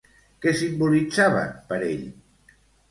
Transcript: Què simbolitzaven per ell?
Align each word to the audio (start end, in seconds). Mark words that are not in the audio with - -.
Què 0.45 0.53
simbolitzaven 0.61 1.55
per 1.71 1.81
ell? 1.93 2.05